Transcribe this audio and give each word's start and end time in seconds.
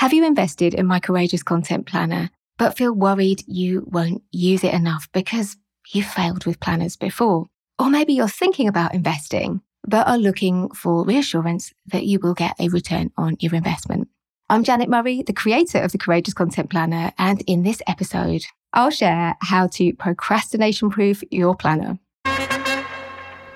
Have 0.00 0.14
you 0.14 0.24
invested 0.24 0.72
in 0.72 0.86
my 0.86 0.98
Courageous 0.98 1.42
Content 1.42 1.84
Planner, 1.84 2.30
but 2.56 2.74
feel 2.74 2.90
worried 2.90 3.44
you 3.46 3.86
won't 3.86 4.22
use 4.32 4.64
it 4.64 4.72
enough 4.72 5.10
because 5.12 5.58
you 5.92 6.02
failed 6.02 6.46
with 6.46 6.58
planners 6.58 6.96
before? 6.96 7.48
Or 7.78 7.90
maybe 7.90 8.14
you're 8.14 8.26
thinking 8.26 8.66
about 8.66 8.94
investing, 8.94 9.60
but 9.86 10.08
are 10.08 10.16
looking 10.16 10.70
for 10.70 11.04
reassurance 11.04 11.74
that 11.88 12.06
you 12.06 12.18
will 12.18 12.32
get 12.32 12.54
a 12.58 12.70
return 12.70 13.10
on 13.18 13.36
your 13.40 13.54
investment. 13.54 14.08
I'm 14.48 14.64
Janet 14.64 14.88
Murray, 14.88 15.22
the 15.22 15.34
creator 15.34 15.82
of 15.82 15.92
the 15.92 15.98
Courageous 15.98 16.32
Content 16.32 16.70
Planner, 16.70 17.12
and 17.18 17.42
in 17.46 17.62
this 17.62 17.82
episode, 17.86 18.46
I'll 18.72 18.88
share 18.88 19.36
how 19.42 19.66
to 19.74 19.92
procrastination 19.92 20.88
proof 20.88 21.22
your 21.30 21.54
planner. 21.54 21.98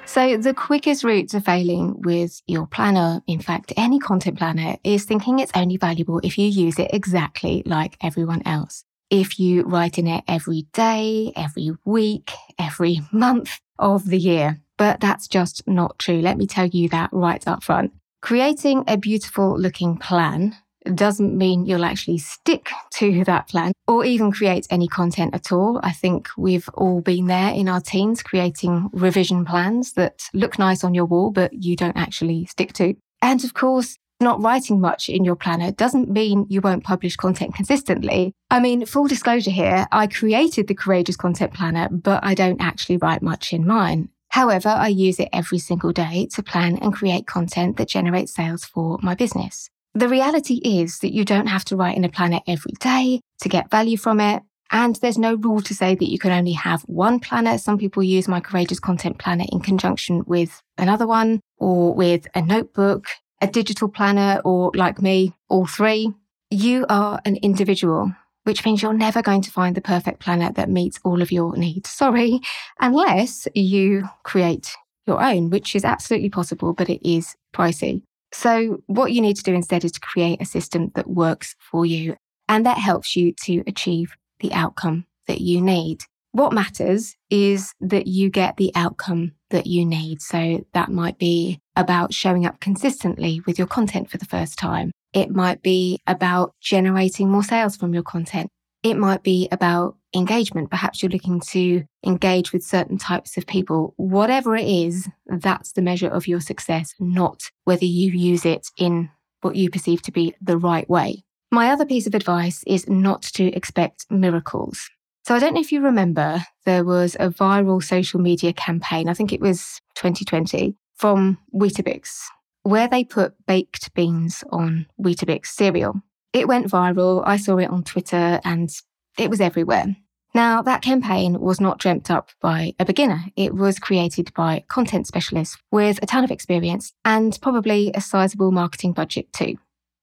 So, 0.07 0.37
the 0.37 0.55
quickest 0.55 1.03
route 1.03 1.31
to 1.31 1.41
failing 1.41 2.01
with 2.03 2.41
your 2.47 2.67
planner, 2.67 3.23
in 3.27 3.41
fact, 3.41 3.73
any 3.77 3.99
content 3.99 4.39
planner, 4.39 4.77
is 4.85 5.05
thinking 5.05 5.39
it's 5.39 5.53
only 5.55 5.77
valuable 5.77 6.21
if 6.23 6.39
you 6.39 6.47
use 6.47 6.79
it 6.79 6.91
exactly 6.93 7.63
like 7.65 7.97
everyone 8.03 8.43
else. 8.45 8.85
If 9.11 9.39
you 9.39 9.63
write 9.63 9.99
in 9.99 10.07
it 10.07 10.23
every 10.29 10.67
day, 10.73 11.33
every 11.35 11.71
week, 11.85 12.31
every 12.59 13.01
month 13.13 13.61
of 13.79 14.07
the 14.07 14.19
year. 14.19 14.61
But 14.77 15.01
that's 15.01 15.27
just 15.27 15.67
not 15.67 15.99
true. 15.99 16.21
Let 16.21 16.37
me 16.37 16.47
tell 16.47 16.67
you 16.67 16.89
that 16.91 17.11
right 17.13 17.47
up 17.47 17.63
front. 17.63 17.93
Creating 18.21 18.85
a 18.87 18.97
beautiful 18.97 19.59
looking 19.59 19.97
plan 19.97 20.57
doesn't 20.95 21.37
mean 21.37 21.67
you'll 21.67 21.85
actually 21.85 22.19
stick 22.19 22.71
to 22.93 23.25
that 23.25 23.49
plan 23.49 23.73
or 23.87 24.05
even 24.05 24.33
create 24.33 24.67
any 24.71 24.89
content 24.89 25.35
at 25.35 25.53
all. 25.53 25.81
I 25.83 25.93
think 25.93 26.29
we've 26.37 26.69
all 26.75 27.01
been 27.01 27.27
there 27.27 27.53
in 27.53 27.69
our 27.69 27.81
teens 27.81 28.23
creating 28.23 28.91
revision 28.93 29.45
plans 29.45 29.93
that 29.93 30.25
look 30.35 30.59
nice 30.59 30.85
on 30.85 30.95
your 30.95 31.07
wall, 31.07 31.31
but 31.31 31.53
you 31.53 31.77
don't 31.77 31.97
actually 31.97 32.47
stick 32.47 32.73
to. 32.75 32.95
And 33.23 33.43
of 33.45 33.55
course, 33.55 33.99
not 34.21 34.41
writing 34.41 34.81
much 34.81 35.09
in 35.09 35.25
your 35.25 35.37
planner 35.37 35.73
doesn't 35.73 36.11
mean 36.11 36.47
you 36.49 36.61
won't 36.61 36.85
publish 36.85 37.17
content 37.17 37.55
consistently. 37.55 38.33
I 38.51 38.61
mean, 38.61 38.87
full 38.87 39.07
disclosure 39.07 39.51
here, 39.51 39.87
I 39.91 40.07
created 40.07 40.69
the 40.69 40.75
Courageous 40.75 41.17
Content 41.17 41.53
Planner, 41.53 41.89
but 41.91 42.25
I 42.25 42.35
don't 42.35 42.61
actually 42.61 42.97
write 42.99 43.23
much 43.23 43.53
in 43.53 43.67
mine. 43.67 44.09
However, 44.29 44.69
I 44.69 44.89
use 44.89 45.21
it 45.21 45.29
every 45.33 45.59
single 45.59 45.93
day 45.93 46.29
to 46.33 46.43
plan 46.43 46.79
and 46.79 46.93
create 46.93 47.27
content 47.27 47.77
that 47.77 47.89
generates 47.89 48.35
sales 48.35 48.65
for 48.65 48.99
my 49.03 49.15
business. 49.15 49.71
The 49.97 50.09
reality 50.09 50.61
is 50.65 50.99
that 50.99 51.15
you 51.15 51.25
don't 51.25 51.47
have 51.47 51.65
to 51.67 51.77
write 51.77 51.97
in 51.97 52.05
a 52.05 52.09
planner 52.09 52.41
every 52.49 52.73
day 52.81 53.21
to 53.41 53.49
get 53.49 53.71
value 53.71 53.97
from 53.97 54.19
it. 54.19 54.43
And 54.73 54.97
there's 54.97 55.19
no 55.19 55.37
rule 55.37 55.61
to 55.61 55.75
say 55.75 55.95
that 55.95 56.11
you 56.11 56.19
can 56.19 56.33
only 56.33 56.53
have 56.53 56.83
one 56.83 57.21
planner. 57.21 57.59
Some 57.59 57.79
people 57.79 58.03
use 58.03 58.27
my 58.27 58.41
Courageous 58.41 58.81
Content 58.81 59.19
Planner 59.19 59.45
in 59.53 59.61
conjunction 59.61 60.25
with 60.27 60.61
another 60.77 61.07
one 61.07 61.41
or 61.59 61.95
with 61.95 62.27
a 62.35 62.43
notebook, 62.43 63.07
a 63.41 63.47
digital 63.47 63.89
planner, 63.89 64.41
or 64.45 64.73
like 64.75 65.01
me, 65.01 65.33
all 65.49 65.67
three. 65.67 66.13
You 66.51 66.87
are 66.89 67.21
an 67.25 67.37
individual, 67.37 68.13
which 68.43 68.65
means 68.65 68.83
you're 68.83 68.95
never 68.95 69.23
going 69.23 69.43
to 69.43 69.51
find 69.53 69.77
the 69.77 69.81
perfect 69.81 70.19
planner 70.19 70.51
that 70.53 70.71
meets 70.71 70.99
all 71.05 71.23
of 71.23 71.31
your 71.31 71.57
needs. 71.57 71.89
Sorry, 71.89 72.41
unless 72.81 73.47
you 73.55 74.09
create 74.25 74.73
your 75.07 75.23
own, 75.23 75.51
which 75.51 75.77
is 75.77 75.85
absolutely 75.85 76.31
possible, 76.31 76.73
but 76.73 76.91
it 76.91 77.09
is 77.09 77.37
pricey. 77.55 78.03
So, 78.35 78.83
what 78.87 79.13
you 79.13 79.21
need 79.23 79.37
to 79.37 79.45
do 79.45 79.55
instead 79.55 79.85
is 79.85 79.93
to 79.93 80.01
create 80.01 80.43
a 80.43 80.45
system 80.45 80.91
that 80.97 81.09
works 81.09 81.55
for 81.61 81.87
you 81.87 82.17
and 82.49 82.67
that 82.67 82.79
helps 82.79 83.15
you 83.15 83.33
to 83.45 83.63
achieve 83.69 84.17
the 84.41 84.53
outcome 84.53 85.07
that 85.29 85.41
you 85.41 85.61
need. 85.61 86.03
What 86.33 86.53
matters 86.53 87.15
is 87.31 87.73
that 87.81 88.09
you 88.09 88.31
get 88.31 88.57
the 88.57 88.73
outcome 88.75 89.33
that 89.51 89.69
you 89.69 89.87
need. 89.87 90.21
So, 90.21 90.67
that 90.75 90.91
might 90.91 91.17
be 91.17 91.61
about 91.77 92.13
showing 92.13 92.45
up 92.45 92.59
consistently 92.59 93.41
with 93.47 93.57
your 93.57 93.69
content 93.69 94.11
for 94.11 94.19
the 94.19 94.25
first 94.25 94.59
time. 94.59 94.91
It 95.13 95.31
might 95.31 95.63
be 95.63 96.01
about 96.09 96.55
generating 96.61 97.31
more 97.31 97.45
sales 97.45 97.77
from 97.77 97.95
your 97.95 98.03
content. 98.03 98.49
It 98.83 98.97
might 98.97 99.23
be 99.23 99.49
about 99.53 99.97
engagement. 100.15 100.71
Perhaps 100.71 101.03
you're 101.03 101.11
looking 101.11 101.41
to 101.51 101.85
engage 102.05 102.53
with 102.53 102.63
certain 102.63 102.99
types 102.99 103.37
of 103.37 103.47
people. 103.47 103.95
Whatever 103.97 104.57
it 104.57 104.67
is, 104.67 105.09
that's 105.27 105.73
the 105.73 105.83
measure 105.83 106.09
of 106.09 106.29
your 106.29 106.41
success, 106.41 106.95
not 106.99 107.51
whether 107.65 107.85
you 107.85 108.11
use 108.13 108.45
it 108.45 108.69
in 108.79 109.11
what 109.41 109.57
you 109.57 109.71
perceive 109.71 110.03
to 110.03 110.13
be 110.13 110.35
the 110.41 110.59
right 110.59 110.89
way. 110.89 111.23
My 111.51 111.71
other 111.71 111.87
piece 111.87 112.07
of 112.07 112.15
advice 112.15 112.65
is 112.67 112.89
not 112.89 113.23
to 113.23 113.53
expect 113.53 114.07
miracles. 114.11 114.91
So 115.25 115.35
I 115.35 115.39
don't 115.39 115.55
know 115.55 115.61
if 115.61 115.73
you 115.73 115.81
remember, 115.81 116.45
there 116.67 116.85
was 116.85 117.17
a 117.19 117.31
viral 117.31 117.83
social 117.83 118.21
media 118.21 118.53
campaign, 118.53 119.09
I 119.09 119.15
think 119.15 119.33
it 119.33 119.41
was 119.41 119.81
2020, 119.95 120.75
from 120.97 121.39
Weetabix, 121.55 122.21
where 122.63 122.89
they 122.89 123.05
put 123.05 123.35
baked 123.47 123.95
beans 123.95 124.45
on 124.51 124.87
Weetabix 125.01 125.47
cereal. 125.47 126.03
It 126.33 126.49
went 126.49 126.67
viral. 126.67 127.23
I 127.25 127.37
saw 127.37 127.57
it 127.59 127.71
on 127.71 127.85
Twitter 127.85 128.41
and 128.45 128.69
it 129.17 129.31
was 129.31 129.41
everywhere. 129.41 129.97
Now, 130.35 130.63
that 130.63 130.83
campaign 130.83 131.41
was 131.41 131.61
not 131.61 131.79
dreamt 131.79 132.11
up 132.11 132.31
by 132.41 132.75
a 132.81 132.85
beginner. 132.85 133.25
It 133.37 133.55
was 133.55 133.79
created 133.79 134.35
by 134.35 134.65
content 134.69 135.07
specialists 135.07 135.57
with 135.71 136.03
a 136.03 136.07
ton 136.07 136.25
of 136.25 136.33
experience 136.33 136.93
and 137.05 137.39
probably 137.41 137.93
a 137.95 138.01
sizable 138.01 138.51
marketing 138.51 138.95
budget 138.95 139.33
too. 139.33 139.57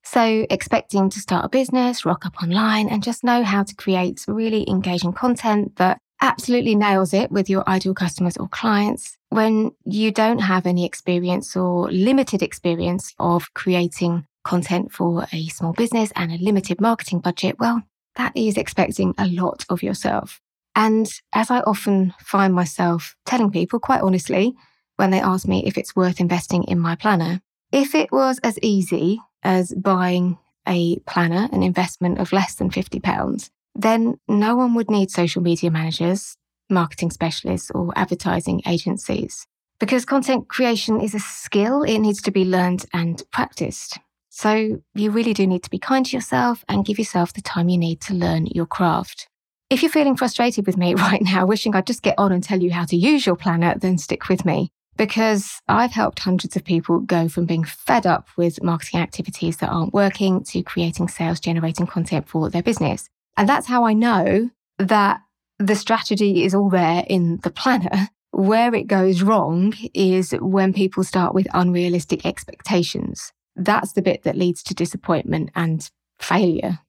So, 0.03 0.47
expecting 0.49 1.09
to 1.09 1.19
start 1.19 1.45
a 1.45 1.49
business, 1.49 2.05
rock 2.05 2.25
up 2.25 2.41
online, 2.41 2.87
and 2.87 3.03
just 3.03 3.23
know 3.23 3.43
how 3.43 3.63
to 3.63 3.75
create 3.75 4.25
really 4.27 4.67
engaging 4.69 5.13
content 5.13 5.75
that 5.75 5.99
absolutely 6.21 6.75
nails 6.75 7.13
it 7.13 7.31
with 7.31 7.49
your 7.49 7.67
ideal 7.67 7.93
customers 7.93 8.37
or 8.37 8.47
clients 8.47 9.17
when 9.29 9.71
you 9.85 10.11
don't 10.11 10.39
have 10.39 10.65
any 10.65 10.85
experience 10.85 11.55
or 11.55 11.91
limited 11.91 12.41
experience 12.41 13.13
of 13.19 13.53
creating 13.53 14.25
content 14.43 14.91
for 14.91 15.25
a 15.31 15.47
small 15.47 15.73
business 15.73 16.11
and 16.15 16.31
a 16.31 16.37
limited 16.37 16.81
marketing 16.81 17.19
budget, 17.19 17.57
well, 17.59 17.81
that 18.21 18.37
is 18.37 18.55
expecting 18.55 19.15
a 19.17 19.27
lot 19.27 19.65
of 19.69 19.81
yourself. 19.81 20.39
And 20.75 21.09
as 21.33 21.49
I 21.49 21.61
often 21.61 22.13
find 22.19 22.53
myself 22.53 23.15
telling 23.25 23.49
people, 23.49 23.79
quite 23.79 24.01
honestly, 24.01 24.53
when 24.97 25.09
they 25.09 25.19
ask 25.19 25.47
me 25.47 25.63
if 25.65 25.75
it's 25.75 25.95
worth 25.95 26.21
investing 26.21 26.63
in 26.65 26.79
my 26.79 26.95
planner, 26.95 27.41
if 27.71 27.95
it 27.95 28.11
was 28.11 28.39
as 28.43 28.59
easy 28.61 29.19
as 29.41 29.73
buying 29.73 30.37
a 30.67 30.99
planner, 31.11 31.49
an 31.51 31.63
investment 31.63 32.19
of 32.19 32.31
less 32.31 32.53
than 32.53 32.69
£50, 32.69 33.49
then 33.73 34.19
no 34.27 34.55
one 34.55 34.75
would 34.75 34.91
need 34.91 35.09
social 35.09 35.41
media 35.41 35.71
managers, 35.71 36.37
marketing 36.69 37.09
specialists, 37.09 37.71
or 37.71 37.91
advertising 37.95 38.61
agencies. 38.67 39.47
Because 39.79 40.05
content 40.05 40.47
creation 40.47 41.01
is 41.01 41.15
a 41.15 41.19
skill, 41.19 41.81
it 41.81 41.97
needs 41.97 42.21
to 42.21 42.31
be 42.31 42.45
learned 42.45 42.85
and 42.93 43.23
practiced. 43.31 43.97
So 44.33 44.81
you 44.95 45.11
really 45.11 45.33
do 45.33 45.45
need 45.45 45.61
to 45.63 45.69
be 45.69 45.77
kind 45.77 46.05
to 46.05 46.15
yourself 46.15 46.63
and 46.69 46.85
give 46.85 46.97
yourself 46.97 47.33
the 47.33 47.41
time 47.41 47.67
you 47.67 47.77
need 47.77 47.99
to 48.01 48.13
learn 48.13 48.45
your 48.45 48.65
craft. 48.65 49.27
If 49.69 49.83
you're 49.83 49.91
feeling 49.91 50.15
frustrated 50.15 50.65
with 50.65 50.77
me 50.77 50.95
right 50.95 51.21
now, 51.21 51.45
wishing 51.45 51.75
I'd 51.75 51.85
just 51.85 52.01
get 52.01 52.15
on 52.17 52.31
and 52.31 52.41
tell 52.41 52.61
you 52.61 52.71
how 52.71 52.85
to 52.85 52.95
use 52.95 53.25
your 53.25 53.35
planner, 53.35 53.75
then 53.77 53.97
stick 53.97 54.29
with 54.29 54.45
me 54.45 54.71
because 54.95 55.59
I've 55.67 55.91
helped 55.91 56.19
hundreds 56.19 56.55
of 56.55 56.63
people 56.63 56.99
go 56.99 57.27
from 57.27 57.45
being 57.45 57.65
fed 57.65 58.07
up 58.07 58.29
with 58.37 58.63
marketing 58.63 59.01
activities 59.01 59.57
that 59.57 59.69
aren't 59.69 59.93
working 59.93 60.45
to 60.45 60.63
creating 60.63 61.09
sales 61.09 61.41
generating 61.41 61.85
content 61.85 62.29
for 62.29 62.49
their 62.49 62.63
business. 62.63 63.09
And 63.35 63.49
that's 63.49 63.67
how 63.67 63.83
I 63.83 63.91
know 63.91 64.49
that 64.77 65.19
the 65.59 65.75
strategy 65.75 66.45
is 66.45 66.55
all 66.55 66.69
there 66.69 67.03
in 67.05 67.39
the 67.43 67.51
planner. 67.51 68.07
Where 68.31 68.73
it 68.73 68.87
goes 68.87 69.23
wrong 69.23 69.73
is 69.93 70.31
when 70.39 70.71
people 70.71 71.03
start 71.03 71.33
with 71.33 71.47
unrealistic 71.53 72.25
expectations 72.25 73.33
that's 73.55 73.93
the 73.93 74.01
bit 74.01 74.23
that 74.23 74.37
leads 74.37 74.63
to 74.63 74.73
disappointment 74.73 75.51
and 75.55 75.89
failure. 76.19 76.79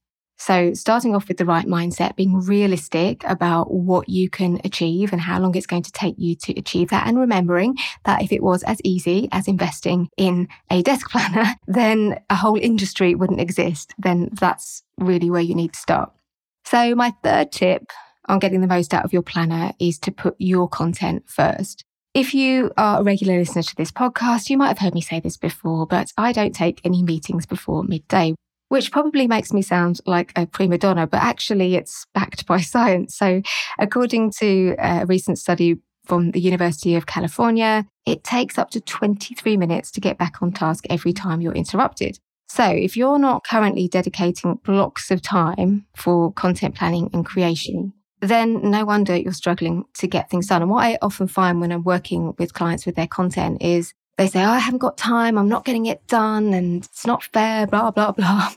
So, 0.45 0.75
starting 0.75 1.15
off 1.15 1.29
with 1.29 1.37
the 1.37 1.45
right 1.45 1.67
mindset, 1.67 2.17
being 2.17 2.41
realistic 2.41 3.23
about 3.25 3.73
what 3.73 4.09
you 4.09 4.29
can 4.29 4.61
achieve 4.65 5.13
and 5.13 5.21
how 5.21 5.39
long 5.39 5.55
it's 5.55 5.69
going 5.69 5.85
to 5.85 5.93
take 5.93 6.17
you 6.19 6.35
to 6.35 6.59
achieve 6.59 6.91
that, 6.91 7.07
and 7.07 7.17
remembering 7.17 7.77
that 8.07 8.23
if 8.23 8.33
it 8.33 8.43
was 8.43 8.65
as 8.65 8.81
easy 8.83 9.29
as 9.31 9.47
investing 9.47 10.09
in 10.17 10.49
a 10.69 10.83
desk 10.83 11.09
planner, 11.13 11.55
then 11.69 12.19
a 12.29 12.35
whole 12.35 12.59
industry 12.59 13.15
wouldn't 13.15 13.41
exist. 13.41 13.95
Then 13.99 14.31
that's 14.33 14.83
really 14.99 15.31
where 15.31 15.41
you 15.41 15.55
need 15.55 15.75
to 15.75 15.79
start. 15.79 16.13
So, 16.65 16.97
my 16.97 17.13
third 17.23 17.53
tip 17.53 17.93
on 18.29 18.41
getting 18.41 18.63
the 18.63 18.67
most 18.67 18.93
out 18.93 19.05
of 19.05 19.13
your 19.13 19.23
planner 19.23 19.73
is 19.79 19.97
to 20.01 20.11
put 20.11 20.35
your 20.39 20.69
content 20.69 21.23
first. 21.29 21.85
If 22.15 22.35
you 22.35 22.71
are 22.77 23.01
a 23.01 23.03
regular 23.03 23.39
listener 23.39 23.63
to 23.63 23.77
this 23.77 23.91
podcast, 23.91 24.51
you 24.51 24.59
might 24.59 24.69
have 24.69 24.79
heard 24.79 24.93
me 24.93 25.01
say 25.01 25.19
this 25.19 25.39
before, 25.39 25.87
but 25.87 26.13
I 26.19 26.33
don't 26.33 26.55
take 26.55 26.79
any 26.85 27.03
meetings 27.03 27.47
before 27.47 27.85
midday, 27.85 28.35
which 28.69 28.93
probably 28.93 29.27
makes 29.27 29.51
me 29.55 29.63
sound 29.63 29.99
like 30.05 30.31
a 30.37 30.45
prima 30.45 30.77
donna, 30.77 31.07
but 31.07 31.23
actually 31.23 31.75
it's 31.75 32.05
backed 32.13 32.45
by 32.45 32.61
science. 32.61 33.17
So, 33.17 33.41
according 33.79 34.33
to 34.41 34.77
a 34.79 35.07
recent 35.07 35.39
study 35.39 35.77
from 36.05 36.33
the 36.33 36.41
University 36.41 36.97
of 36.97 37.07
California, 37.07 37.87
it 38.05 38.25
takes 38.25 38.59
up 38.59 38.69
to 38.73 38.81
23 38.83 39.57
minutes 39.57 39.91
to 39.93 40.01
get 40.01 40.19
back 40.19 40.43
on 40.43 40.53
task 40.53 40.85
every 40.91 41.15
time 41.15 41.41
you're 41.41 41.55
interrupted. 41.55 42.19
So, 42.51 42.65
if 42.65 42.95
you're 42.95 43.19
not 43.19 43.47
currently 43.49 43.89
dedicating 43.89 44.57
blocks 44.57 45.11
of 45.11 45.23
time 45.23 45.87
for 45.97 46.31
content 46.35 46.75
planning 46.75 47.09
and 47.15 47.25
creation, 47.25 47.95
then 48.23 48.71
no 48.71 48.85
wonder 48.85 49.17
you're 49.17 49.33
struggling 49.33 49.85
to 49.95 50.07
get 50.07 50.31
things 50.31 50.47
done. 50.47 50.63
And 50.63 50.71
what 50.71 50.85
I 50.85 50.97
often 51.03 51.27
find 51.27 51.61
when 51.61 51.73
I'm 51.73 51.83
working 51.83 52.35
with 52.39 52.55
clients 52.55 52.87
with 52.87 52.95
their 52.95 53.09
content 53.09 53.61
is 53.61 53.95
they 54.17 54.29
say, 54.29 54.45
oh, 54.45 54.51
I 54.51 54.61
haven't 54.61 54.79
got 54.79 54.97
time, 54.97 55.37
I'm 55.37 55.49
not 55.49 55.65
getting 55.65 55.87
it 55.87 56.07
done, 56.07 56.55
and 56.55 56.85
it's 56.85 57.05
not 57.05 57.25
fair, 57.25 57.67
blah, 57.67 57.91
blah, 57.91 58.13
blah. 58.17 58.51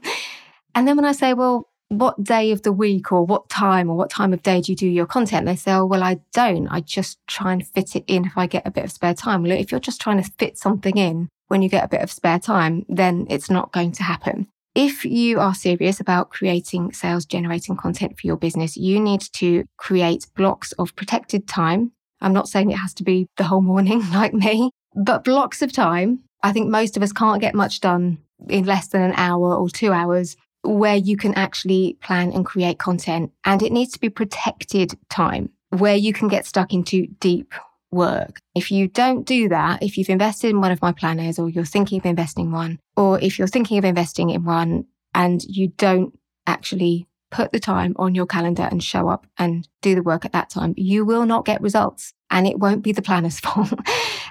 And 0.75 0.88
then 0.88 0.95
when 0.95 1.06
I 1.06 1.13
say, 1.13 1.33
well, 1.33 1.67
what 1.89 2.23
day 2.23 2.51
of 2.51 2.62
the 2.62 2.71
week 2.71 3.12
or 3.12 3.25
what 3.25 3.50
time 3.50 3.89
or 3.89 3.95
what 3.95 4.09
time 4.09 4.33
of 4.33 4.44
day 4.44 4.62
do 4.62 4.71
you 4.71 4.75
do 4.75 4.88
your 4.88 5.06
content? 5.06 5.45
They 5.45 5.56
say, 5.56 5.73
oh, 5.73 5.85
well, 5.85 6.03
I 6.03 6.19
don't. 6.33 6.67
I 6.67 6.81
just 6.81 7.19
try 7.27 7.53
and 7.53 7.65
fit 7.65 7.95
it 7.95 8.03
in 8.07 8.25
if 8.25 8.38
I 8.38 8.47
get 8.47 8.67
a 8.67 8.71
bit 8.71 8.83
of 8.83 8.91
spare 8.91 9.13
time. 9.13 9.44
Well, 9.44 9.51
if 9.51 9.71
you're 9.71 9.79
just 9.79 10.01
trying 10.01 10.21
to 10.21 10.31
fit 10.38 10.57
something 10.57 10.97
in 10.97 11.29
when 11.47 11.62
you 11.62 11.69
get 11.69 11.85
a 11.85 11.89
bit 11.89 12.01
of 12.01 12.12
spare 12.12 12.39
time, 12.39 12.85
then 12.89 13.25
it's 13.29 13.50
not 13.50 13.71
going 13.71 13.91
to 13.94 14.03
happen. 14.03 14.47
If 14.75 15.06
you 15.06 15.39
are 15.39 15.56
serious 15.56 16.01
about 16.01 16.31
creating 16.31 16.92
sales 16.92 17.25
generating 17.25 17.77
content 17.77 18.19
for 18.19 18.27
your 18.27 18.36
business, 18.36 18.75
you 18.75 19.00
need 19.00 19.22
to 19.36 19.63
create 19.77 20.27
blocks 20.36 20.74
of 20.74 20.94
protected 20.98 21.48
time. 21.48 21.94
I'm 22.19 22.33
not 22.33 22.50
saying 22.50 22.72
it 22.72 22.77
has 22.77 22.94
to 22.95 23.04
be 23.04 23.27
the 23.38 23.45
whole 23.45 23.62
morning 23.62 24.04
like 24.13 24.33
me, 24.33 24.72
but 24.94 25.24
blocks 25.24 25.62
of 25.62 25.72
time. 25.72 26.19
I 26.44 26.51
think 26.51 26.69
most 26.69 26.98
of 26.98 27.04
us 27.04 27.13
can't 27.13 27.39
get 27.39 27.56
much 27.56 27.80
done 27.80 28.18
in 28.50 28.66
less 28.66 28.89
than 28.89 29.01
an 29.01 29.13
hour 29.16 29.56
or 29.56 29.69
two 29.69 29.94
hours 29.94 30.36
where 30.63 30.98
you 30.98 31.16
can 31.16 31.33
actually 31.36 31.98
plan 32.01 32.33
and 32.33 32.45
create 32.45 32.77
content. 32.77 33.31
And 33.45 33.63
it 33.63 33.72
needs 33.72 33.94
to 33.94 34.00
be 34.00 34.10
protected 34.10 34.98
time 35.10 35.51
where 35.69 35.95
you 35.95 36.12
can 36.12 36.27
get 36.27 36.45
stuck 36.45 36.74
into 36.74 37.07
deep 37.19 37.54
work. 37.91 38.39
If 38.55 38.71
you 38.71 38.87
don't 38.87 39.25
do 39.25 39.49
that, 39.49 39.81
if 39.81 39.97
you've 39.97 40.09
invested 40.09 40.49
in 40.49 40.61
one 40.61 40.71
of 40.71 40.81
my 40.81 40.91
planners 40.91 41.39
or 41.39 41.49
you're 41.49 41.65
thinking 41.65 41.99
of 41.99 42.05
investing 42.05 42.51
one, 42.51 42.79
or 42.95 43.19
if 43.19 43.37
you're 43.37 43.47
thinking 43.47 43.77
of 43.77 43.85
investing 43.85 44.29
in 44.29 44.43
one 44.43 44.85
and 45.13 45.43
you 45.43 45.69
don't 45.77 46.17
actually 46.47 47.07
put 47.31 47.51
the 47.51 47.59
time 47.59 47.93
on 47.97 48.15
your 48.15 48.25
calendar 48.25 48.67
and 48.69 48.83
show 48.83 49.09
up 49.09 49.27
and 49.37 49.67
do 49.81 49.95
the 49.95 50.03
work 50.03 50.25
at 50.25 50.31
that 50.33 50.49
time, 50.49 50.73
you 50.77 51.05
will 51.05 51.25
not 51.25 51.45
get 51.45 51.61
results. 51.61 52.13
And 52.29 52.47
it 52.47 52.59
won't 52.59 52.83
be 52.83 52.91
the 52.91 53.01
planner's 53.01 53.39
fault. 53.41 53.73